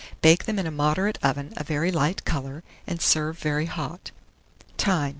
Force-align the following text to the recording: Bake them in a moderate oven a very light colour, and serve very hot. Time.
Bake 0.23 0.45
them 0.45 0.57
in 0.57 0.65
a 0.65 0.71
moderate 0.71 1.19
oven 1.21 1.53
a 1.57 1.63
very 1.63 1.91
light 1.91 2.25
colour, 2.25 2.63
and 2.87 2.99
serve 2.99 3.37
very 3.37 3.67
hot. 3.67 4.09
Time. 4.75 5.09